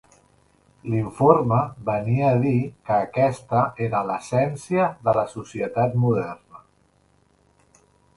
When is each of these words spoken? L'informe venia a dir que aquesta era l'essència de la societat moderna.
L'informe 0.91 1.57
venia 1.89 2.23
a 2.29 2.39
dir 2.45 2.53
que 2.89 2.95
aquesta 3.07 3.61
era 3.89 4.01
l'essència 4.07 4.87
de 5.09 5.15
la 5.19 5.27
societat 5.35 5.99
moderna. 6.05 6.63